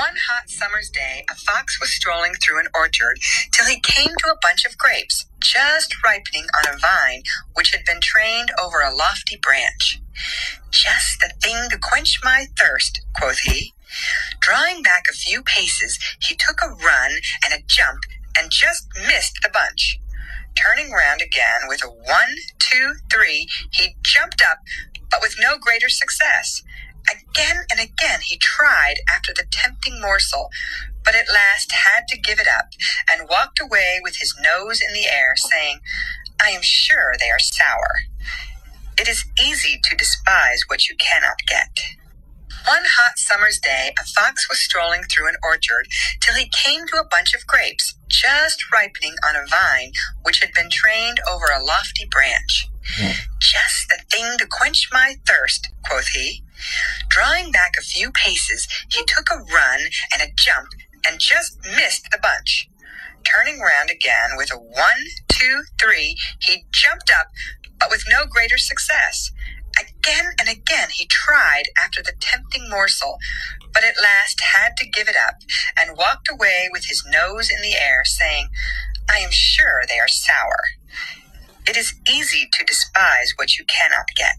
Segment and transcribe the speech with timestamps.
[0.00, 3.18] One hot summer's day, a fox was strolling through an orchard
[3.52, 7.22] till he came to a bunch of grapes, just ripening on a vine
[7.52, 10.00] which had been trained over a lofty branch.
[10.70, 13.74] Just the thing to quench my thirst, quoth he.
[14.40, 17.10] Drawing back a few paces, he took a run
[17.44, 18.00] and a jump
[18.38, 20.00] and just missed the bunch.
[20.56, 24.60] Turning round again with a one, two, three, he jumped up,
[25.10, 26.62] but with no greater success.
[27.40, 30.50] Again and again he tried after the tempting morsel,
[31.02, 32.68] but at last had to give it up,
[33.10, 35.80] and walked away with his nose in the air, saying,
[36.42, 38.00] I am sure they are sour.
[38.98, 41.78] It is easy to despise what you cannot get.
[42.68, 45.86] One hot summer's day, a fox was strolling through an orchard
[46.20, 49.92] till he came to a bunch of grapes, just ripening on a vine
[50.24, 52.69] which had been trained over a lofty branch.
[53.38, 56.42] Just the thing to quench my thirst, quoth he.
[57.08, 59.80] Drawing back a few paces, he took a run
[60.12, 60.68] and a jump
[61.06, 62.68] and just missed the bunch.
[63.24, 67.28] Turning round again with a one, two, three, he jumped up,
[67.78, 69.30] but with no greater success.
[69.78, 73.18] Again and again he tried after the tempting morsel,
[73.72, 75.36] but at last had to give it up,
[75.78, 78.48] and walked away with his nose in the air, saying,
[79.08, 80.79] I am sure they are sour.
[81.80, 84.36] It is easy to despise what you cannot get.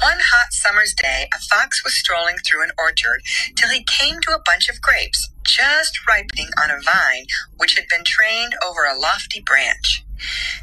[0.00, 3.22] One hot summer's day, a fox was strolling through an orchard
[3.56, 7.88] till he came to a bunch of grapes, just ripening on a vine which had
[7.90, 10.04] been trained over a lofty branch.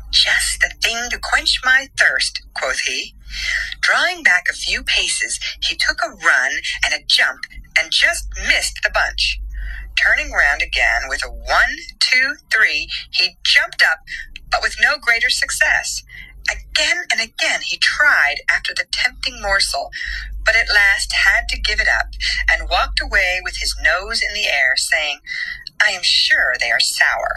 [0.10, 3.14] Just the thing to quench my thirst, quoth he.
[3.82, 6.52] Drawing back a few paces, he took a run
[6.86, 7.42] and a jump
[7.78, 9.38] and just missed the bunch.
[9.98, 14.00] Turning round again with a one, two, three, he jumped up,
[14.54, 16.04] but with no greater success.
[16.50, 19.90] Again and again he tried after the tempting morsel,
[20.46, 22.10] but at last had to give it up,
[22.52, 25.20] and walked away with his nose in the air, saying,
[25.86, 27.36] I am sure they are sour.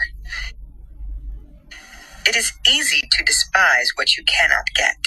[2.25, 4.97] It is easy to despise what you cannot get.